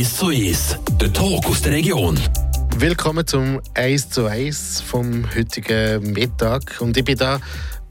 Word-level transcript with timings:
1 0.00 0.16
zu 0.16 0.28
1, 0.28 0.78
der 0.98 1.12
Talk 1.12 1.44
aus 1.44 1.60
der 1.60 1.72
Region. 1.72 2.18
Willkommen 2.78 3.26
zum 3.26 3.60
1 3.74 4.08
zu 4.08 4.24
1 4.24 4.80
vom 4.80 5.26
heutigen 5.34 6.14
Mittag. 6.14 6.80
Und 6.80 6.96
ich 6.96 7.04
bin 7.04 7.18
da 7.18 7.38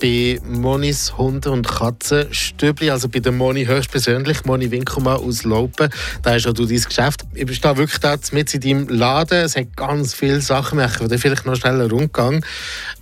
bei 0.01 0.40
Monis 0.44 1.15
Hunde- 1.19 1.51
und 1.51 1.67
Katzenstübli, 1.67 2.90
also 2.90 3.10
bei 3.10 3.19
der 3.19 3.31
Moni 3.31 3.63
höchstpersönlich, 3.63 4.44
Moni 4.46 4.72
Winkelmann 4.72 5.17
aus 5.17 5.44
Laupen. 5.44 5.92
Da 6.24 6.33
ist 6.33 6.47
auch 6.47 6.53
du 6.53 6.65
dein 6.65 6.81
Geschäft. 6.81 7.26
Ich 7.35 7.46
bin 7.46 7.56
da 7.62 7.78
wirklich 7.78 7.99
da 7.99 8.17
mit 8.31 8.55
in 8.55 8.62
deinem 8.62 8.87
Laden. 8.87 9.46
Es 9.46 9.55
hat 9.55 9.78
ganz 9.78 10.15
viele 10.15 10.41
Sachen. 10.41 10.79
Ich 10.79 10.99
würde 10.99 11.19
vielleicht 11.19 11.46
noch 11.46 11.57
schnell 11.57 11.79
einen 11.79 11.91
Rundgang. 11.91 12.44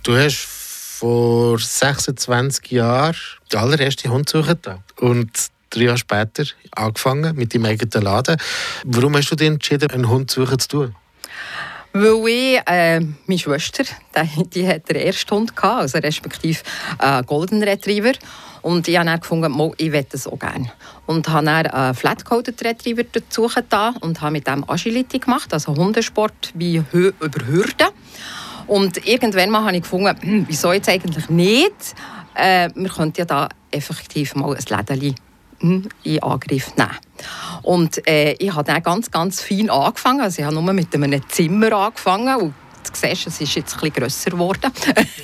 Du 0.02 0.18
hast 0.18 0.44
vor 0.98 1.58
26 1.58 2.72
Jahren 2.72 3.16
den 3.50 3.58
allerersten 3.58 4.10
Hund 4.10 4.28
suchen 4.28 4.58
und 5.00 5.30
drei 5.70 5.82
Jahre 5.82 5.98
später 5.98 6.44
angefangen 6.72 7.36
mit 7.36 7.54
deinem 7.54 7.66
eigenen 7.66 8.04
Laden. 8.04 8.36
Warum 8.84 9.16
hast 9.16 9.30
du 9.30 9.36
dich 9.36 9.48
entschieden, 9.48 9.90
einen 9.90 10.08
Hund 10.08 10.30
zu 10.30 10.44
suchen 10.44 10.58
zu 10.58 10.68
tun? 10.68 10.96
Weil 11.92 12.28
ich, 12.28 12.60
äh, 12.66 13.00
meine 13.00 13.38
Schwester, 13.38 13.82
die, 13.82 14.48
die 14.50 14.68
hat 14.68 14.88
den 14.88 14.96
ersten 14.96 15.34
Hund 15.34 15.56
gehabt, 15.56 15.80
also 15.80 15.98
respektive 15.98 16.60
äh, 17.00 17.22
Golden 17.22 17.62
Retriever. 17.62 18.12
Und 18.62 18.86
ich 18.88 18.96
habe 18.96 19.06
dann 19.06 19.20
gefunden, 19.20 19.72
ich 19.78 19.90
möchte 19.90 20.12
das 20.12 20.26
auch 20.26 20.38
gerne. 20.38 20.70
Und 21.06 21.28
habe 21.28 21.46
dann 21.46 21.66
einen 21.66 21.94
Flat-Coated 21.94 22.62
Retriever 22.64 23.04
dazu 23.04 23.46
getan 23.46 23.96
und 23.98 24.20
habe 24.20 24.32
mit 24.32 24.46
dem 24.46 24.68
Agility 24.68 25.18
gemacht, 25.18 25.52
also 25.52 25.74
Hundesport 25.74 26.52
wie 26.54 26.82
Hö 26.90 27.12
über 27.20 27.46
Hürden. 27.46 27.88
Und 28.66 29.06
irgendwann 29.06 29.50
mal 29.50 29.64
habe 29.64 29.76
ich 29.76 29.82
gefunden, 29.82 30.14
hm, 30.20 30.44
wieso 30.46 30.72
jetzt 30.72 30.88
eigentlich 30.88 31.30
nicht? 31.30 31.94
Äh, 32.34 32.68
wir 32.74 32.90
könnten 32.90 33.18
ja 33.20 33.24
da 33.24 33.48
effektiv 33.70 34.34
mal 34.34 34.54
ein 34.54 34.64
Läden 34.68 35.00
in 35.60 36.22
Angriff 36.22 36.76
nehmen. 36.76 36.90
Und 37.62 38.06
äh, 38.06 38.32
ich 38.38 38.54
habe 38.54 38.64
dann 38.64 38.82
ganz, 38.82 39.10
ganz 39.10 39.42
fein 39.42 39.70
angefangen. 39.70 40.20
Also 40.20 40.40
ich 40.40 40.44
habe 40.44 40.54
nur 40.54 40.72
mit 40.72 40.94
einem 40.94 41.28
Zimmer 41.28 41.72
angefangen. 41.72 42.36
Und 42.36 42.54
du 42.84 42.90
siehst, 42.92 43.26
es 43.26 43.40
ist 43.40 43.54
jetzt 43.54 43.76
etwas 43.76 43.92
grösser 43.92 44.30
geworden. 44.30 44.72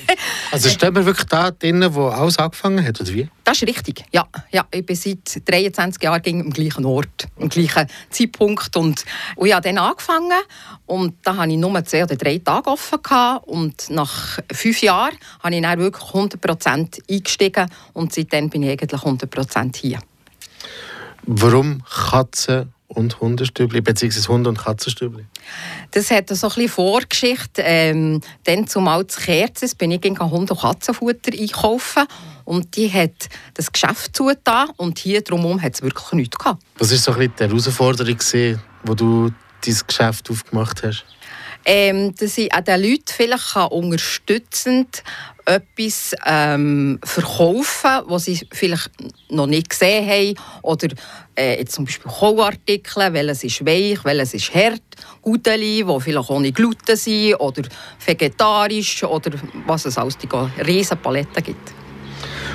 also 0.51 0.69
steht 0.69 0.93
man 0.93 1.05
wirklich 1.05 1.27
da 1.27 1.51
drinnen, 1.51 1.93
wo 1.93 2.07
alles 2.07 2.37
angefangen 2.37 2.85
hat, 2.85 2.99
oder 3.01 3.13
wie? 3.13 3.29
Das 3.43 3.61
ist 3.61 3.67
richtig, 3.67 4.03
ja. 4.11 4.25
ja 4.51 4.65
ich 4.71 4.85
bin 4.85 4.95
seit 4.95 5.41
23 5.45 6.03
Jahren 6.03 6.41
am 6.41 6.49
gleichen 6.51 6.85
Ort, 6.85 7.27
am 7.39 7.49
gleichen 7.49 7.87
Zeitpunkt. 8.09 8.75
Und, 8.75 9.05
und 9.35 9.47
ich 9.47 9.53
habe 9.53 9.67
dann 9.67 9.77
angefangen 9.77 10.39
und 10.85 11.15
da 11.23 11.37
hatte 11.37 11.51
ich 11.51 11.57
nur 11.57 11.83
zwei 11.85 12.03
oder 12.03 12.15
drei 12.15 12.37
Tage 12.39 12.69
offen. 12.69 12.99
Gehabt. 13.01 13.47
Und 13.47 13.89
nach 13.89 14.39
fünf 14.51 14.81
Jahren 14.81 15.15
habe 15.41 15.55
ich 15.55 15.61
dann 15.61 15.79
wirklich 15.79 16.03
100% 16.11 16.99
eingestiegen 17.09 17.69
und 17.93 18.13
seitdem 18.13 18.49
bin 18.49 18.63
ich 18.63 18.71
eigentlich 18.71 19.01
100% 19.01 19.75
hier. 19.75 19.99
Warum 21.23 21.83
Katzen 21.83 22.73
und 22.87 23.19
Hundestübli, 23.19 23.81
beziehungsweise 23.81 24.27
Hund- 24.27 24.47
und 24.47 24.57
Katzenstübli? 24.57 25.25
Das 25.91 26.11
hat 26.11 26.29
so 26.29 26.47
ein 26.47 26.53
bisschen 26.53 26.69
Vorgeschichte. 26.69 27.61
Ähm, 27.63 28.21
dann 28.43 28.67
zumal 28.67 29.05
zu 29.07 29.19
Kerzes 29.19 29.75
bin 29.75 29.91
ich 29.91 30.01
gegen 30.01 30.19
Hund- 30.19 30.51
und 30.51 30.59
Katzenfutter 30.59 31.31
einkaufen 31.33 32.05
und 32.45 32.75
die 32.75 32.91
hat 32.91 33.29
das 33.55 33.71
Geschäft 33.71 34.15
zugetan 34.15 34.69
und 34.77 34.99
hier 34.99 35.21
drumherum 35.21 35.61
hat 35.61 35.75
es 35.75 35.81
wirklich 35.81 36.11
nichts 36.13 36.37
gehabt. 36.37 36.63
Was 36.77 36.91
war 36.91 36.97
so 36.97 37.11
ein 37.11 37.17
bisschen 37.17 37.33
die 37.39 37.43
Herausforderung, 37.43 38.17
gewesen, 38.17 38.61
wo 38.83 38.93
du 38.93 39.31
dein 39.65 39.77
Geschäft 39.87 40.29
aufgemacht 40.29 40.83
hast? 40.83 41.05
Ähm, 41.65 42.13
dass 42.15 42.37
ich 42.37 42.53
auch 42.53 42.61
den 42.61 42.81
Leuten 42.81 43.05
vielleicht 43.07 43.55
unterstützend 43.71 45.03
etwas 45.45 46.15
ähm, 46.25 46.99
verkaufen, 47.03 48.01
was 48.05 48.25
sie 48.25 48.39
vielleicht 48.51 48.89
noch 49.29 49.47
nicht 49.47 49.69
gesehen 49.69 50.07
haben. 50.07 50.35
Oder 50.63 50.89
äh, 51.37 51.59
jetzt 51.59 51.73
zum 51.73 51.85
Beispiel 51.85 52.11
Kauartikel, 52.11 53.13
welches 53.13 53.43
ist 53.43 53.65
weich, 53.65 54.03
welches 54.03 54.33
ist 54.33 54.53
hart. 54.53 54.81
Gudeli, 55.21 55.83
die 55.83 56.01
vielleicht 56.01 56.29
ohne 56.29 56.51
Gluten 56.51 56.95
sind 56.95 57.35
oder 57.35 57.63
vegetarisch 58.05 59.03
oder 59.03 59.31
was 59.65 59.85
es 59.85 59.97
alles, 59.97 60.17
die 60.17 60.27
riesen 60.63 60.97
Paletten 60.97 61.43
gibt. 61.43 61.84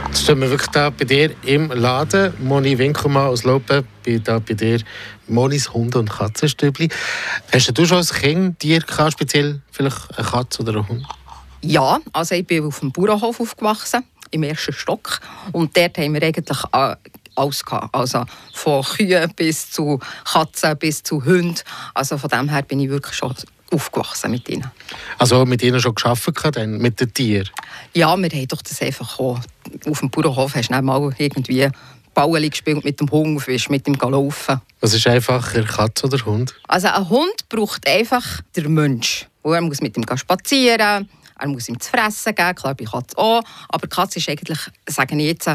Jetzt 0.06 0.22
stehen 0.24 0.40
wir 0.40 0.50
wirklich 0.50 0.70
da 0.70 0.90
bei 0.90 1.04
dir 1.04 1.34
im 1.44 1.70
Laden. 1.70 2.32
Moni 2.40 2.76
Winkelmann 2.78 3.26
aus 3.26 3.44
Lopen, 3.44 3.86
bin 4.02 4.22
da 4.24 4.38
bei 4.38 4.54
dir. 4.54 4.80
Monis 5.28 5.72
Hunde- 5.72 5.98
und 5.98 6.10
Katzenstübli. 6.10 6.88
Hast 7.52 7.78
du 7.78 7.84
schon 7.86 7.98
als 7.98 8.12
Kind 8.12 8.58
Tier 8.58 8.80
gehabt, 8.80 9.12
speziell 9.12 9.60
vielleicht 9.70 10.18
eine 10.18 10.26
Katze 10.26 10.62
oder 10.62 10.72
einen 10.72 10.88
Hund? 10.88 11.06
Ja, 11.62 11.98
also 12.12 12.34
ich 12.34 12.46
bin 12.46 12.64
auf 12.64 12.80
dem 12.80 12.90
Bauernhof 12.90 13.40
aufgewachsen, 13.40 14.04
im 14.30 14.42
ersten 14.42 14.72
Stock. 14.72 15.20
Und 15.52 15.76
dort 15.76 15.98
haben 15.98 16.14
wir 16.14 16.22
eigentlich 16.22 16.58
alles 17.34 17.64
gehabt. 17.64 17.94
Also 17.94 18.24
von 18.52 18.82
Kühen 18.82 19.32
bis 19.34 19.70
zu 19.70 20.00
Katzen 20.24 20.76
bis 20.78 21.02
zu 21.02 21.24
Hunden. 21.24 21.60
Also 21.94 22.18
von 22.18 22.30
dem 22.30 22.48
her 22.48 22.62
bin 22.62 22.80
ich 22.80 22.88
wirklich 22.88 23.14
schon 23.14 23.34
aufgewachsen 23.70 24.30
mit 24.30 24.48
ihnen. 24.48 24.70
Also 25.18 25.44
mit 25.44 25.62
ihnen 25.62 25.80
schon 25.80 25.94
dann, 26.52 26.78
mit 26.78 27.00
den 27.00 27.12
Tieren? 27.12 27.50
Ja, 27.94 28.16
wir 28.16 28.28
haben 28.28 28.48
doch 28.48 28.62
das 28.62 28.82
einfach 28.82 29.18
auch. 29.18 29.38
Auf 29.86 30.00
dem 30.00 30.10
Bauernhof 30.10 30.54
hast 30.54 30.68
du 30.68 30.74
nicht 30.74 30.82
mal 30.84 31.12
irgendwie 31.18 31.68
Bauen 32.14 32.50
gespielt 32.50 32.84
mit 32.84 33.00
dem 33.00 33.10
Hund, 33.10 33.44
bist 33.46 33.70
mit 33.70 33.86
dem 33.86 33.94
Laufen. 33.94 34.60
Was 34.80 34.94
ist 34.94 35.06
einfacher, 35.06 35.62
Katze 35.62 36.06
oder 36.06 36.24
Hund? 36.24 36.54
Also 36.66 36.88
ein 36.88 37.08
Hund 37.08 37.48
braucht 37.48 37.86
einfach 37.88 38.40
der 38.56 38.68
Mensch. 38.68 39.26
Er 39.44 39.60
muss 39.60 39.80
mit 39.80 39.96
ihm 39.96 40.04
spazieren, 40.16 41.08
er 41.38 41.48
muss 41.48 41.68
ihm 41.68 41.78
zu 41.80 41.90
fressen 41.90 42.34
geben, 42.34 42.54
klar 42.54 42.74
bei 42.74 42.84
Katze 42.84 43.16
auch. 43.16 43.42
Aber 43.68 43.86
Katze 43.86 44.18
ist 44.18 44.28
eigentlich, 44.28 44.58
sagen 44.88 45.18
ich 45.20 45.28
jetzt, 45.28 45.50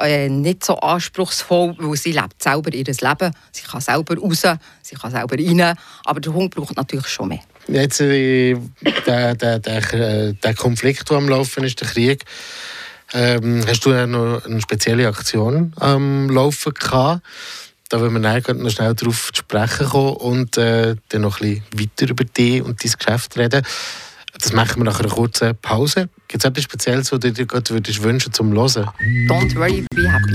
äh, 0.00 0.28
nicht 0.28 0.64
so 0.64 0.76
anspruchsvoll, 0.76 1.76
weil 1.78 1.96
sie 1.96 2.12
lebt 2.12 2.42
selber 2.42 2.72
ihr 2.72 2.84
Leben. 2.84 3.34
Sie 3.52 3.62
kann 3.62 3.80
selber 3.80 4.16
raus, 4.16 4.42
sie 4.82 4.96
kann 4.96 5.10
selber 5.10 5.36
rein. 5.36 5.76
Aber 6.04 6.20
der 6.20 6.32
Hund 6.32 6.54
braucht 6.54 6.76
natürlich 6.76 7.08
schon 7.08 7.28
mehr. 7.28 7.40
Jetzt 7.68 8.00
äh, 8.00 8.56
der, 9.06 9.34
der, 9.34 9.58
der, 9.58 9.94
äh, 9.94 10.32
der 10.34 10.54
Konflikt, 10.54 11.08
der 11.10 11.16
am 11.16 11.28
Laufen 11.28 11.64
ist, 11.64 11.80
der 11.80 11.88
Krieg. 11.88 12.24
Ähm, 13.12 13.64
hast 13.66 13.84
du 13.84 13.92
ja 13.92 14.06
noch 14.06 14.44
eine 14.44 14.60
spezielle 14.60 15.06
Aktion 15.06 15.72
am 15.76 16.28
Laufen 16.30 16.74
gehabt? 16.74 17.22
Da 17.88 18.00
wollen 18.00 18.20
wir 18.20 18.54
noch 18.54 18.70
schnell 18.70 18.94
darauf 18.94 19.30
zu 19.32 19.40
sprechen 19.40 19.86
kommen 19.86 20.16
und 20.16 20.56
äh, 20.56 20.96
dann 21.10 21.20
noch 21.20 21.40
ein 21.40 21.62
bisschen 21.70 21.90
weiter 21.90 22.10
über 22.10 22.24
dich 22.24 22.62
und 22.62 22.82
dein 22.82 22.92
Geschäft 22.92 23.36
reden. 23.36 23.64
Das 24.44 24.52
machen 24.52 24.80
wir 24.80 24.84
nach 24.84 25.00
einer 25.00 25.08
kurzen 25.08 25.56
Pause. 25.56 26.10
Gibt 26.28 26.44
es 26.44 26.50
etwas 26.50 26.64
Spezielles, 26.64 27.10
was 27.10 27.18
du 27.18 27.32
dir 27.32 27.46
gerade 27.46 27.70
würdest 27.70 28.02
wünschen 28.02 28.30
zum 28.30 28.52
Hören? 28.52 28.90
Don't 29.26 29.56
worry, 29.56 29.86
be 29.94 30.06
happy. 30.06 30.34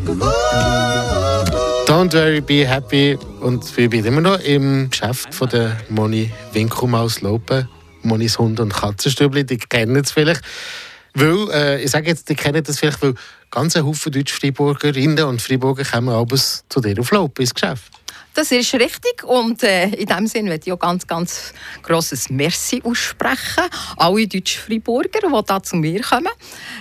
Don't 1.85 2.13
worry, 2.13 2.41
be 2.41 2.67
happy. 2.67 3.17
Und 3.41 3.77
wir 3.77 3.89
sind 3.89 4.05
immer 4.05 4.21
noch 4.21 4.39
im 4.39 4.89
Geschäft 4.89 5.33
von 5.33 5.49
der 5.49 5.77
Moni 5.89 6.31
Winkelmaus 6.53 7.21
Lopen. 7.21 7.67
Monis 8.03 8.39
Hund- 8.39 8.59
und 8.59 8.73
Katzenstübli, 8.73 9.45
die 9.45 9.57
kennen 9.57 9.97
es 9.97 10.11
vielleicht. 10.11 10.41
Weil, 11.13 11.49
äh, 11.51 11.83
ich 11.83 11.91
sage 11.91 12.07
jetzt, 12.07 12.29
die 12.29 12.35
kennen 12.35 12.63
das 12.63 12.79
vielleicht, 12.79 13.01
weil 13.01 13.13
ganz 13.49 13.75
ein 13.75 13.85
Haufen 13.85 14.11
Deutsch-Freiburgerinnen 14.11 15.25
und 15.25 15.41
Freiburger 15.41 15.83
kommen 15.83 16.09
abends 16.09 16.63
zu 16.69 16.79
dir 16.79 16.99
auf 16.99 17.11
Lopen 17.11 17.41
ins 17.43 17.53
Geschäft. 17.53 18.00
Das 18.33 18.49
ist 18.51 18.73
richtig 18.73 19.25
und 19.25 19.61
äh, 19.61 19.89
in 19.89 20.05
diesem 20.05 20.27
Sinne 20.27 20.49
möchte 20.49 20.69
ich 20.69 20.73
auch 20.73 20.79
ganz, 20.79 21.05
ganz 21.05 21.53
grosses 21.83 22.29
Merci 22.29 22.81
aussprechen. 22.81 23.65
Alle 23.97 24.25
deutschen 24.25 24.61
Freiburger, 24.61 25.19
die 25.21 25.29
hier 25.29 25.63
zu 25.63 25.75
mir 25.75 26.01
kommen. 26.01 26.31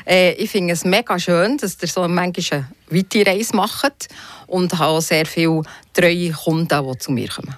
Äh, 0.06 0.34
ich 0.34 0.48
finde 0.48 0.74
es 0.74 0.84
mega 0.84 1.18
schön, 1.18 1.56
dass 1.56 1.76
ihr 1.82 1.88
so 1.88 2.06
manchmal 2.06 2.66
eine 2.88 3.02
weite 3.02 3.26
Reise 3.26 3.56
macht 3.56 4.06
und 4.46 4.78
habe 4.78 4.92
auch 4.92 5.00
sehr 5.00 5.26
viele 5.26 5.62
treue 5.92 6.30
Kunden, 6.30 6.68
die 6.68 6.98
zu 6.98 7.10
mir 7.10 7.28
kommen. 7.28 7.56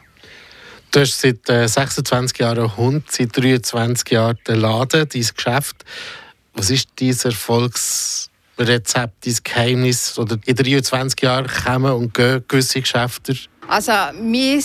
Du 0.90 1.00
hast 1.00 1.20
seit 1.20 1.46
äh, 1.50 1.68
26 1.68 2.38
Jahren 2.38 2.60
einen 2.60 2.76
Hund, 2.76 3.10
seit 3.10 3.36
23 3.36 4.10
Jahren 4.10 4.38
den 4.48 4.60
Laden, 4.60 5.06
dein 5.06 5.26
Geschäft. 5.36 5.84
Was 6.54 6.70
ist 6.70 6.88
dein 6.96 7.10
Erfolgsrezept, 7.10 9.26
dein 9.26 9.36
Geheimnis? 9.44 10.18
Oder 10.18 10.38
in 10.46 10.56
23 10.56 11.20
Jahren 11.20 11.46
kommen 11.46 11.92
und 11.92 12.14
gehen 12.14 12.42
gewisse 12.48 12.80
Geschäfte? 12.80 13.36
Also, 13.68 13.92
mein, 14.20 14.62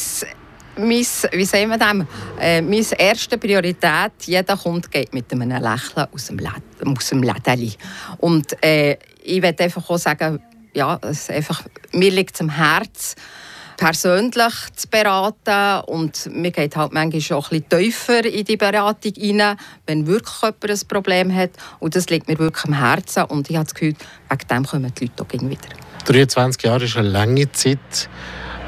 mein, 0.78 1.06
wie 1.32 1.46
sagen 1.46 1.70
wir 1.70 1.78
das? 1.78 1.96
Äh, 2.40 2.62
meine 2.62 3.00
erste 3.00 3.38
Priorität, 3.38 4.12
jeder 4.26 4.58
Kunde 4.58 4.90
geht 4.90 5.14
mit 5.14 5.32
einem 5.32 5.50
Lächeln 5.50 6.08
aus 6.14 6.26
dem, 6.28 6.40
Läden, 6.40 6.98
aus 6.98 7.10
dem 7.10 7.24
Lädeli. 7.24 7.74
Und 8.18 8.64
äh, 8.64 8.98
ich 9.24 9.42
möchte 9.42 9.64
einfach 9.64 9.90
auch 9.90 9.98
sagen, 9.98 10.40
ja, 10.74 11.00
es 11.02 11.30
einfach, 11.30 11.64
mir 11.92 12.12
liegt 12.12 12.36
es 12.36 12.42
am 12.42 12.50
Herzen, 12.50 13.16
persönlich 13.78 14.54
zu 14.76 14.88
beraten 14.90 15.86
und 15.86 16.30
mir 16.34 16.52
geht 16.52 16.76
halt 16.76 16.94
manchmal 16.94 17.40
auch 17.40 17.52
ein 17.52 17.62
bisschen 17.62 17.70
tiefer 17.70 18.26
in 18.26 18.44
die 18.44 18.58
Beratung 18.58 19.14
rein, 19.16 19.58
wenn 19.86 20.08
wirklich 20.08 20.36
jemand 20.42 20.70
ein 20.70 20.88
Problem 20.88 21.34
hat 21.34 21.52
und 21.80 21.96
das 21.96 22.10
liegt 22.10 22.28
mir 22.28 22.40
wirklich 22.40 22.66
am 22.66 22.74
Herzen 22.74 23.24
und 23.26 23.50
ich 23.50 23.56
habe 23.56 23.66
das 23.66 23.76
Gefühl, 23.76 23.96
wegen 24.30 24.48
dem 24.50 24.66
kommen 24.66 24.94
die 25.00 25.06
Leute 25.06 25.24
auch 25.24 25.50
wieder. 25.50 25.70
23 26.06 26.64
Jahre 26.64 26.86
ist 26.86 26.98
eine 26.98 27.10
lange 27.10 27.52
Zeit. 27.52 28.10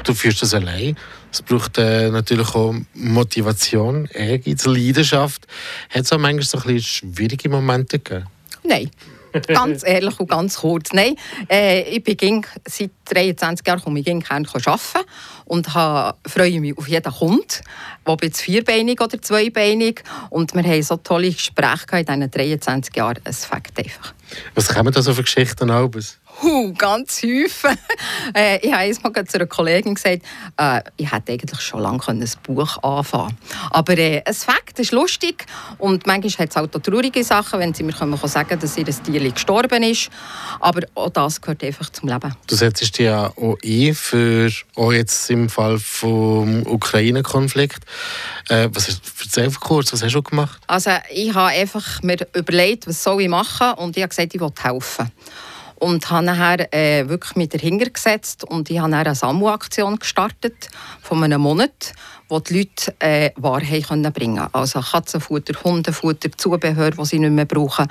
Du 0.04 0.14
führst 0.14 0.42
das 0.42 0.54
allein. 0.54 0.96
Es 1.32 1.42
braucht 1.42 1.78
äh, 1.78 2.10
natürlich 2.10 2.54
auch 2.54 2.74
Motivation, 2.94 4.06
Ehrgeiz, 4.12 4.64
Leidenschaft. 4.64 5.46
Hat 5.88 6.02
es 6.02 6.12
auch 6.12 6.18
manchmal 6.18 6.44
so 6.44 6.58
ein 6.58 6.74
bisschen 6.74 7.12
schwierige 7.14 7.48
Momente 7.48 7.98
gegeben? 7.98 8.26
Nein. 8.64 8.90
ganz 9.46 9.84
ehrlich 9.84 10.18
und 10.18 10.28
ganz 10.28 10.58
kurz. 10.58 10.92
Nein, 10.92 11.14
äh, 11.48 11.82
ich 11.82 12.02
bin 12.02 12.44
seit 12.66 12.90
23 13.06 13.66
Jahren 13.66 13.80
komme 13.80 14.00
ich 14.00 14.04
gerne 14.04 14.24
arbeiten 14.26 15.06
und 15.44 15.74
habe, 15.74 16.18
freue 16.26 16.60
mich 16.60 16.76
auf 16.76 16.88
jeden 16.88 17.12
Kunden, 17.12 17.46
ob 18.04 18.22
jetzt 18.22 18.40
vierbeinig 18.40 19.00
oder 19.00 19.20
zweibeinig. 19.20 20.02
Und 20.30 20.54
wir 20.54 20.62
haben 20.62 20.82
so 20.82 20.96
tolle 20.96 21.30
Gespräche 21.30 21.98
in 21.98 22.06
diesen 22.06 22.30
23 22.30 22.96
Jahren. 22.96 23.18
Es 23.24 23.44
fängt 23.44 23.76
einfach. 23.78 24.14
Was 24.54 24.68
kommen 24.68 24.92
da 24.92 25.02
so 25.02 25.14
für 25.14 25.22
Geschichten 25.22 25.70
aus? 25.70 26.19
Huh, 26.42 26.72
ganz 26.72 27.22
häufig. 27.22 27.78
äh, 28.34 28.58
ich 28.66 28.72
habe 28.72 28.82
einmal 28.82 29.26
zu 29.26 29.36
einer 29.36 29.46
Kollegin 29.46 29.94
gesagt, 29.94 30.22
äh, 30.56 30.80
ich 30.96 31.12
hätte 31.12 31.32
eigentlich 31.32 31.60
schon 31.60 31.80
lange 31.80 32.00
ein 32.08 32.24
Buch 32.42 32.82
anfangen 32.82 33.28
können. 33.28 33.70
Aber 33.70 33.98
äh, 33.98 34.22
ein 34.24 34.34
Fakt 34.34 34.78
ist 34.78 34.92
lustig 34.92 35.44
und 35.78 36.06
manchmal 36.06 36.46
hat 36.46 36.50
es 36.50 36.56
auch 36.56 36.66
traurige 36.66 37.22
Sachen, 37.24 37.60
wenn 37.60 37.74
sie 37.74 37.82
mir 37.82 37.92
können 37.92 38.16
sagen 38.16 38.58
dass 38.58 38.78
ihr 38.78 38.86
Tier 38.86 39.30
gestorben 39.30 39.82
ist. 39.82 40.08
Aber 40.60 40.80
auch 40.94 41.10
das 41.10 41.40
gehört 41.40 41.62
einfach 41.62 41.90
zum 41.90 42.08
Leben. 42.08 42.34
Du 42.46 42.54
setzt 42.54 42.80
dich 42.80 42.96
ja 42.98 43.26
auch 43.36 43.56
ein 43.62 43.94
für, 43.94 44.50
auch 44.76 44.92
jetzt 44.92 45.28
im 45.30 45.50
Fall 45.50 45.74
des 45.74 46.02
Ukraine-Konflikt. 46.02 47.84
Äh, 48.48 48.70
was 48.72 48.88
erzähl 49.22 49.50
kurz, 49.60 49.92
was 49.92 50.02
hast 50.02 50.14
du 50.14 50.22
gemacht? 50.22 50.60
Also 50.66 50.90
ich 51.12 51.34
habe 51.34 51.48
einfach 51.48 52.02
mir 52.02 52.16
überlegt, 52.34 52.86
was 52.86 53.02
soll 53.02 53.20
ich 53.20 53.28
machen 53.28 53.72
und 53.74 53.96
ich 53.96 54.02
habe 54.02 54.08
gesagt, 54.08 54.34
ich 54.34 54.40
will 54.40 54.50
helfen 54.62 55.10
und 55.80 56.08
habe 56.10 56.26
nachher 56.26 56.72
äh, 56.72 57.08
wirklich 57.08 57.36
mit 57.36 57.54
dahinter 57.54 57.90
gesetzt 57.90 58.44
und 58.44 58.70
ich 58.70 58.78
habe 58.78 58.94
eine 58.94 59.14
Samu-Aktion 59.14 59.98
gestartet 59.98 60.68
von 61.02 61.24
einem 61.24 61.40
Monat, 61.40 61.92
wo 62.28 62.38
die 62.38 62.58
Leute 62.58 62.94
äh, 63.00 63.30
Ware 63.36 63.80
können 63.80 64.12
bringen 64.12 64.46
Also 64.52 64.80
Katzenfutter, 64.80 65.54
Hundefutter, 65.64 66.30
Zubehör, 66.36 66.92
die 66.92 67.04
sie 67.04 67.18
nicht 67.18 67.32
mehr 67.32 67.46
brauchen. 67.46 67.88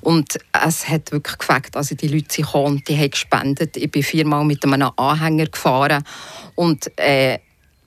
Und 0.00 0.38
es 0.64 0.88
hat 0.88 1.12
wirklich 1.12 1.36
gefällt. 1.36 1.76
Also 1.76 1.94
die 1.94 2.08
Leute 2.08 2.32
sind 2.32 2.46
gekommen, 2.46 2.82
die 2.88 2.96
haben 2.96 3.10
gespendet. 3.10 3.76
Ich 3.76 3.90
bin 3.90 4.02
viermal 4.02 4.44
mit 4.44 4.64
einem 4.64 4.90
Anhänger 4.96 5.46
gefahren 5.46 6.04
und 6.54 6.96
äh, 6.98 7.38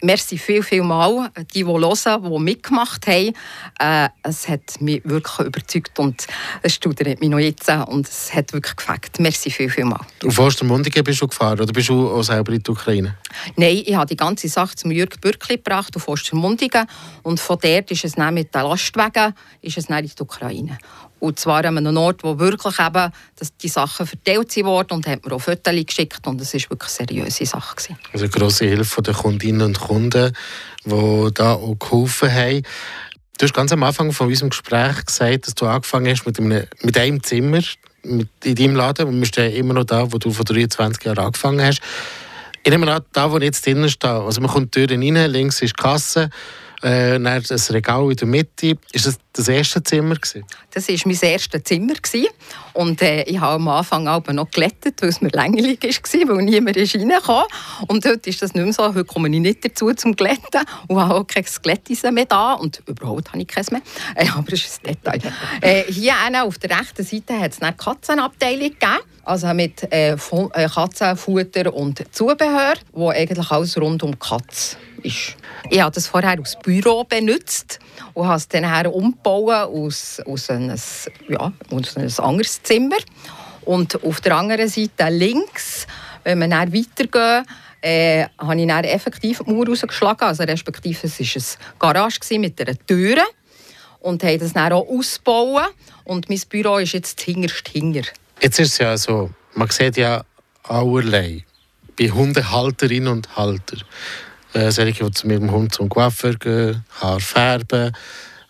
Merci 0.06 0.38
viel, 0.38 0.62
viel 0.62 0.84
mal, 0.84 1.32
die, 1.54 1.64
die 1.64 1.66
hören, 1.66 2.24
die 2.24 2.40
mitgemacht 2.40 3.08
haben. 3.08 3.34
Äh, 3.80 4.10
es 4.24 4.48
hat 4.48 4.80
mich 4.80 5.02
wirklich 5.04 5.48
überzeugt 5.48 5.98
und 5.98 6.28
es 6.62 6.76
studiert 6.76 7.20
mich 7.20 7.30
noch 7.30 7.40
jetzt 7.40 7.70
und 7.88 8.08
es 8.08 8.34
hat 8.34 8.54
wirklich 8.54 8.76
gefällt. 8.76 9.20
Merci 9.20 9.50
viel, 9.50 9.70
viel 9.70 9.86
mal. 9.86 10.06
Auf 10.26 10.38
Ostermundigen 10.38 11.04
bist 11.04 11.22
du 11.22 11.28
gefahren 11.28 11.60
oder 11.60 11.74
bist 11.74 11.90
du 11.90 12.08
auch 12.10 12.22
selber 12.22 12.54
in 12.54 12.62
die 12.62 12.72
Ukraine? 12.72 13.18
Nein, 13.56 13.82
ich 13.86 13.96
habe 13.96 14.06
die 14.06 14.16
ganze 14.16 14.48
Sache 14.48 14.76
zum 14.76 14.92
Jürg 14.92 15.20
Bürkli 15.20 15.58
gebracht 15.58 15.96
auf 15.96 16.08
Ostermundigen 16.08 16.86
und 17.24 17.40
von 17.40 17.58
dort 17.60 17.90
ist 17.90 18.06
es 18.06 18.14
dann 18.14 18.34
mit 18.34 18.54
den 18.54 18.62
Lastwagen 18.62 19.34
ist 19.62 19.78
es 19.78 19.88
dann 19.88 20.04
in 20.04 20.12
die 20.16 20.22
Ukraine. 20.22 20.78
Und 21.20 21.40
zwar 21.40 21.66
an 21.66 21.78
einem 21.78 21.98
Ort, 21.98 22.24
wo 22.24 22.38
wirklich 22.40 22.80
eben 22.80 23.12
dass 23.36 23.58
die 23.58 23.68
Sachen 23.68 24.06
verteilt 24.06 24.56
wurden 24.58 24.94
und 24.94 25.08
hat 25.08 25.26
mir 25.26 25.34
auch 25.34 25.40
Fotos 25.40 25.86
geschickt 25.86 26.26
und 26.28 26.40
es 26.42 26.54
war 26.54 26.62
wirklich 26.70 27.00
eine 27.00 27.08
seriöse 27.08 27.46
Sache. 27.46 27.76
Gewesen. 27.76 27.98
Also 28.14 28.28
grosse 28.30 28.66
Hilfe 28.66 29.02
der 29.02 29.14
Kundinnen 29.14 29.62
und 29.62 29.80
Kunden, 29.80 30.36
die 30.84 31.30
da 31.34 31.54
auch 31.54 31.76
geholfen 31.80 32.32
haben. 32.32 32.64
Du 33.38 33.44
hast 33.44 33.54
ganz 33.54 33.72
am 33.74 33.84
Anfang 33.84 34.12
von 34.12 34.28
unserem 34.28 34.50
Gespräch 34.50 35.06
gesagt, 35.06 35.48
dass 35.48 35.56
du 35.56 35.66
angefangen 35.66 36.10
hast 36.10 36.26
mit 36.26 36.40
einem, 36.40 36.66
mit 36.84 36.98
einem 36.98 37.22
Zimmer 37.22 37.62
mit, 38.06 38.30
in 38.44 38.56
deinem 38.56 38.76
Laden 38.76 39.08
und 39.08 39.20
wir 39.20 39.26
stehen 39.26 39.54
immer 39.54 39.74
noch 39.74 39.84
da, 39.84 40.12
wo 40.12 40.18
du 40.18 40.32
vor 40.32 40.46
23 40.46 41.04
Jahren 41.04 41.20
angefangen 41.20 41.66
hast. 41.66 41.82
Ich 42.64 42.72
nehme 42.72 42.92
an, 42.92 43.04
da, 43.14 43.32
wo 43.32 43.38
ich 43.38 43.44
jetzt 43.44 43.66
drinnen 43.66 43.90
stehe, 43.90 44.22
also 44.22 44.42
man 44.42 44.50
kommt 44.50 44.76
die 44.76 44.88
Tür 44.88 44.98
rein, 44.98 45.32
links 45.32 45.62
ist 45.62 45.76
die 45.78 45.82
Kasse, 45.82 46.30
äh, 46.82 47.20
dann 47.20 47.44
das 47.44 47.72
Regal 47.72 48.10
in 48.10 48.17
der 48.17 48.27
Mitte. 48.27 48.77
Ist 48.91 49.05
das 49.05 49.17
das 49.34 49.48
erste 49.48 49.84
Zimmer? 49.84 50.15
Gewesen? 50.15 50.46
Das 50.72 50.88
war 50.88 50.96
mein 51.05 51.17
erstes 51.22 51.63
Zimmer. 51.63 51.94
Gewesen. 51.94 52.27
Und 52.74 53.01
äh, 53.01 53.24
ich 53.24 53.39
habe 53.39 53.55
am 53.55 53.67
Anfang 53.67 54.08
aber 54.08 54.34
noch 54.34 54.50
glättet, 54.50 55.01
weil 55.01 55.10
es 55.10 55.22
mir 55.22 55.29
länglich 55.29 55.82
war, 55.82 56.36
weil 56.36 56.44
niemand 56.44 56.77
reinkam. 56.77 57.44
Und 57.88 58.05
heute 58.05 58.29
ist 58.29 58.41
das 58.41 58.53
nicht 58.53 58.63
mehr 58.63 58.74
so. 58.74 58.84
Heute 58.84 59.05
komme 59.05 59.29
ich 59.29 59.39
nicht 59.39 59.63
dazu 59.65 59.94
zum 59.94 60.15
Glätten 60.15 60.62
und 60.88 61.00
habe 61.00 61.15
auch 61.15 61.27
kein 61.27 61.46
Glätteisen 61.62 62.13
mehr 62.13 62.25
da. 62.25 62.53
Und 62.53 62.82
überhaupt 62.86 63.29
habe 63.29 63.41
ich 63.41 63.48
keins 63.48 63.72
mehr. 63.72 63.82
Äh, 64.15 64.27
aber 64.29 64.51
das 64.51 64.62
ist 64.62 64.86
ein 64.86 64.96
Detail. 65.03 65.22
äh, 65.62 65.84
hier 65.84 66.13
auf 66.44 66.58
der 66.58 66.79
rechten 66.79 67.03
Seite 67.03 67.39
hat 67.39 67.51
es 67.51 67.62
eine 67.62 67.75
Katzenabteilung 67.75 68.70
gegeben. 68.70 69.00
Also 69.25 69.51
mit 69.55 69.91
äh, 69.91 70.13
äh, 70.13 70.70
Katzenfutter 70.70 71.74
und 71.74 72.03
Zubehör, 72.13 72.75
wo 72.94 73.10
eigentlich 73.10 73.50
alles 73.50 73.75
rund 73.75 74.03
um 74.03 74.12
die 74.12 74.20
Katze 74.20 74.77
ist. 75.01 75.36
Ich 75.72 75.82
habe 75.82 75.94
das 75.94 76.05
vorher 76.05 76.38
als 76.38 76.55
Büro 76.60 77.03
benutzt 77.03 77.79
und 78.13 78.27
habe 78.27 78.38
es 78.38 78.48
dann 78.48 78.86
umgebaut 78.86 79.50
aus, 79.74 80.22
aus, 80.27 80.50
einem, 80.51 80.75
ja, 81.27 81.51
aus 81.72 81.98
einem 81.98 82.12
anderes 82.20 82.62
Zimmer. 82.62 82.98
Und 83.62 84.03
auf 84.03 84.22
der 84.22 84.36
anderen 84.36 84.70
Seite 84.70 85.10
links, 85.10 85.88
wenn 86.24 86.38
wir 86.38 86.48
dann 86.48 86.72
weitergehen, 86.72 87.46
äh, 87.82 88.27
habe 88.38 88.62
ich 88.62 88.67
dann 88.67 88.84
effektiv 88.84 89.41
die 89.44 89.51
Mauer 89.51 89.67
rausgeschlagen. 89.67 90.27
Also 90.27 90.44
respektive 90.44 91.00
es 91.03 91.20
war 91.20 91.89
eine 91.89 92.03
Garage 92.03 92.39
mit 92.39 92.62
einer 92.62 92.77
Tür. 92.77 93.24
Und 94.01 94.24
haben 94.24 94.38
das 94.38 94.53
dann 94.53 94.72
auch 94.72 94.88
ausgebaut. 94.88 95.74
Und 96.03 96.29
mein 96.29 96.41
Büro 96.48 96.77
ist 96.77 96.94
jetzt 96.94 97.22
hinterst 97.22 97.67
hinger. 97.70 98.03
Jetzt 98.42 98.60
ist 98.60 98.74
es 98.74 98.77
ja 98.80 98.98
so, 98.98 99.32
man 99.54 99.70
sieht 99.70 99.98
ja 99.98 100.24
allerlei 100.63 101.46
bei 101.98 102.10
Hundehalterinnen 102.10 103.08
und 103.08 103.36
Halter. 103.36 103.77
Äh, 104.54 104.72
solche, 104.72 105.06
die 105.06 105.12
zu 105.12 105.27
meinem 105.27 105.51
Hund 105.51 105.74
zum 105.74 105.89
Coiffeur 105.89 106.36
gehen, 106.36 106.86
Haar 107.01 107.20
färben, 107.20 107.96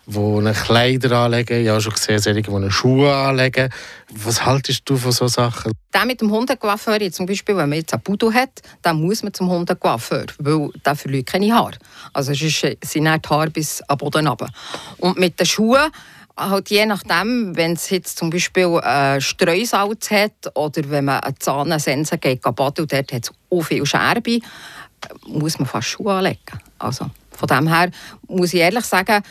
die 0.06 0.52
Kleider 0.52 1.18
anlegen. 1.18 1.62
Ich 1.62 1.68
habe 1.68 1.80
schon 1.80 1.92
gesehen, 1.92 2.18
solche, 2.18 2.42
die 2.42 2.70
Schuhe 2.70 3.14
anlegen. 3.14 3.70
Was 4.12 4.44
haltest 4.44 4.82
du 4.84 4.96
von 4.96 5.12
solchen 5.12 5.34
Sachen? 5.34 5.72
Der 5.92 6.04
mit 6.04 6.20
dem 6.20 6.30
Hundecoiffeur, 6.30 7.10
zum 7.10 7.26
Beispiel, 7.26 7.56
wenn 7.56 7.68
man 7.68 7.78
jetzt 7.78 7.92
einen 7.92 8.02
Pudo 8.02 8.32
hat, 8.32 8.62
dann 8.82 9.00
muss 9.00 9.22
man 9.22 9.34
zum 9.34 9.48
Hundecoiffeur, 9.48 10.26
weil 10.38 10.70
der 10.84 10.94
verliert 10.94 11.26
keine 11.26 11.52
Haare. 11.52 11.78
Also 12.12 12.32
es 12.32 12.38
sind 12.38 12.62
nicht 13.04 13.24
die 13.24 13.28
Haare 13.28 13.50
bis 13.50 13.82
am 13.82 13.98
Boden 13.98 14.26
runter. 14.26 14.48
Und 14.98 15.18
mit 15.18 15.38
den 15.38 15.46
Schuhen 15.46 15.90
halt 16.36 16.70
je 16.70 16.86
nachdem, 16.86 17.56
wenn 17.56 17.72
es 17.72 17.90
jetzt 17.90 18.18
zum 18.18 18.30
Beispiel 18.30 18.78
äh, 18.82 19.20
Streusalz 19.20 20.10
hat 20.10 20.54
oder 20.54 20.88
wenn 20.90 21.06
man 21.06 21.20
eine 21.20 21.34
Zahnsense 21.38 22.18
geht, 22.18 22.42
baden 22.42 22.82
und 22.82 22.92
dort 22.92 23.12
hat 23.12 23.24
es 23.24 23.32
auch 23.50 23.62
viel 23.62 23.86
Scherbe, 23.86 24.40
muss 25.26 25.58
man 25.58 25.66
fast 25.66 25.88
Schuhe 25.88 26.14
anlegen. 26.14 26.60
Also 26.78 27.10
von 27.30 27.48
dem 27.48 27.68
her 27.68 27.90
muss 28.28 28.54
ich 28.54 28.60
ehrlich 28.60 28.84
sagen, 28.84 29.22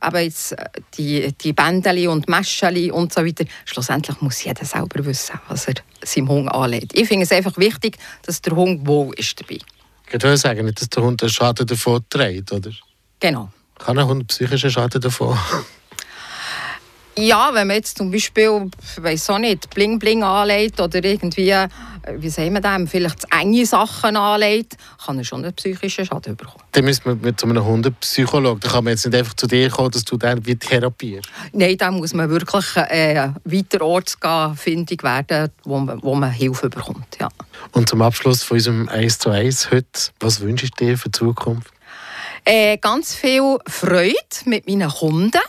aber 0.00 0.20
jetzt 0.20 0.52
äh, 0.52 0.68
die, 0.96 1.32
die 1.32 1.52
Bändeli 1.52 2.06
und 2.06 2.28
Mäscheli 2.28 2.90
und 2.90 3.12
so 3.12 3.24
weiter, 3.24 3.44
schlussendlich 3.64 4.20
muss 4.20 4.44
jeder 4.44 4.64
selber 4.64 5.04
wissen, 5.04 5.38
was 5.48 5.66
er 5.66 5.74
seinem 6.04 6.28
Hund 6.28 6.48
anlegt. 6.48 6.96
Ich 6.96 7.08
finde 7.08 7.24
es 7.24 7.32
einfach 7.32 7.56
wichtig, 7.56 7.98
dass 8.22 8.40
der 8.40 8.54
Hund 8.54 8.86
wohl 8.86 9.12
ist 9.14 9.40
dabei. 9.40 9.58
Ich 10.06 10.12
würde 10.12 10.36
sagen, 10.36 10.66
nicht, 10.66 10.80
dass 10.80 10.90
der 10.90 11.02
Hund 11.02 11.22
einen 11.22 11.30
Schaden 11.30 11.66
davon 11.66 12.04
trägt, 12.08 12.52
oder? 12.52 12.70
Genau. 13.18 13.50
Kann 13.78 13.98
ein 13.98 14.06
Hund 14.06 14.28
psychischen 14.28 14.70
Schaden 14.70 15.00
davon 15.00 15.36
ja, 17.16 17.50
wenn 17.52 17.66
man 17.66 17.76
jetzt 17.76 17.98
zum 17.98 18.10
Beispiel, 18.10 18.70
weiß 18.96 19.30
auch 19.30 19.38
nicht, 19.38 19.70
Bling 19.70 19.98
Bling 19.98 20.22
anlegt 20.22 20.80
oder 20.80 21.04
irgendwie, 21.04 21.50
äh, 21.50 21.68
wie 22.16 22.30
sagen 22.30 22.54
wir 22.54 22.60
das, 22.60 22.90
vielleicht 22.90 23.22
zu 23.22 23.26
enge 23.30 23.66
Sachen 23.66 24.16
anlegt, 24.16 24.76
kann 25.04 25.18
er 25.18 25.24
schon 25.24 25.44
einen 25.44 25.54
psychischen 25.54 26.06
Schaden 26.06 26.36
bekommen. 26.36 26.64
Dann 26.72 26.84
müsste 26.84 27.08
man 27.08 27.20
mit 27.20 27.38
so 27.38 27.46
einem 27.46 27.64
Hundepsychologen, 27.64 28.60
da 28.60 28.68
kann 28.68 28.84
man 28.84 28.92
jetzt 28.92 29.04
nicht 29.06 29.14
einfach 29.14 29.34
zu 29.34 29.46
dir 29.46 29.68
kommen, 29.70 29.90
dass 29.90 30.04
du 30.04 30.16
dann 30.16 30.44
wie 30.46 30.56
therapierst. 30.56 31.28
Nein, 31.52 31.76
da 31.76 31.90
muss 31.90 32.14
man 32.14 32.30
wirklich 32.30 32.76
äh, 32.76 33.28
weiter 33.44 33.82
ortsfindig 33.82 35.02
werden, 35.02 35.50
wo 35.64 35.78
man, 35.78 36.02
wo 36.02 36.14
man 36.14 36.30
Hilfe 36.30 36.70
bekommt. 36.70 37.18
Ja. 37.20 37.28
Und 37.72 37.88
zum 37.88 38.02
Abschluss 38.02 38.42
von 38.42 38.56
unserem 38.56 38.88
1 38.88 39.18
zu 39.18 39.30
1 39.30 39.70
heute, 39.70 39.86
was 40.20 40.40
wünschst 40.40 40.80
du 40.80 40.86
dir 40.86 40.98
für 40.98 41.10
die 41.10 41.18
Zukunft? 41.18 41.70
Äh, 42.44 42.78
ganz 42.78 43.14
viel 43.14 43.58
Freude 43.68 44.14
mit 44.46 44.66
meinen 44.66 44.90
Kunden 44.90 45.40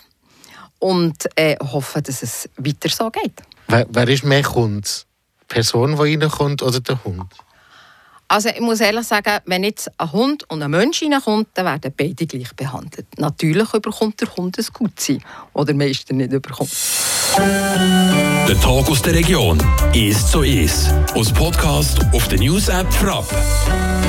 und 0.83 1.29
äh, 1.37 1.55
hoffe, 1.59 2.01
dass 2.01 2.21
es 2.23 2.49
weiter 2.57 2.89
so 2.89 3.09
geht. 3.09 3.41
Wer, 3.67 3.85
wer 3.89 4.07
ist 4.09 4.25
mehr 4.25 4.43
Kunde? 4.43 4.85
Die 4.85 5.45
Person, 5.47 5.95
die 5.95 6.15
reinkommt 6.15 6.61
oder 6.61 6.81
der 6.81 7.01
Hund? 7.05 7.31
Also 8.27 8.49
ich 8.49 8.59
muss 8.59 8.81
ehrlich 8.81 9.07
sagen, 9.07 9.39
wenn 9.45 9.63
jetzt 9.63 9.89
ein 9.97 10.11
Hund 10.11 10.43
und 10.49 10.61
ein 10.61 10.71
Mensch 10.71 11.01
reinkommt, 11.01 11.47
dann 11.53 11.65
werden 11.65 11.93
beide 11.95 12.25
gleich 12.25 12.53
behandelt. 12.53 13.07
Natürlich 13.17 13.73
überkommt 13.73 14.19
der 14.19 14.35
Hund 14.35 14.57
ein 14.57 14.65
Gutsein, 14.73 15.23
oder 15.53 15.67
der 15.67 15.75
Meister 15.75 16.13
nicht 16.13 16.33
überkommt. 16.33 16.75
Der 17.37 18.59
Tag 18.59 18.89
aus 18.89 19.01
der 19.03 19.13
Region 19.13 19.57
ist 19.93 20.29
so 20.29 20.41
ist. 20.41 20.89
Aus 21.13 21.31
Podcast 21.31 21.99
auf 22.11 22.27
der 22.27 22.39
News 22.39 22.67
App 22.67 22.91
Frapp. 22.93 23.25